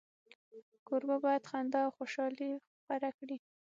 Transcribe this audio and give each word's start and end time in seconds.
کوربه 0.87 1.15
باید 1.25 1.47
خندا 1.49 1.79
او 1.85 1.91
خوشالي 1.97 2.51
خپره 2.79 3.09
کړي. 3.17 3.37